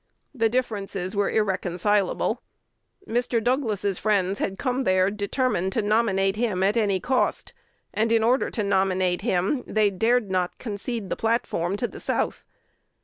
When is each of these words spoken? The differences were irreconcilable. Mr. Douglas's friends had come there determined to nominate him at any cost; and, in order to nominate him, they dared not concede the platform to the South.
The 0.33 0.49
differences 0.49 1.15
were 1.15 1.29
irreconcilable. 1.29 2.41
Mr. 3.07 3.39
Douglas's 3.43 3.99
friends 3.99 4.39
had 4.39 4.57
come 4.57 4.83
there 4.83 5.11
determined 5.11 5.73
to 5.73 5.83
nominate 5.83 6.37
him 6.37 6.63
at 6.63 6.75
any 6.75 6.99
cost; 6.99 7.53
and, 7.93 8.11
in 8.11 8.23
order 8.23 8.49
to 8.49 8.63
nominate 8.63 9.21
him, 9.21 9.63
they 9.67 9.91
dared 9.91 10.31
not 10.31 10.57
concede 10.57 11.11
the 11.11 11.15
platform 11.15 11.77
to 11.77 11.87
the 11.87 11.99
South. 11.99 12.43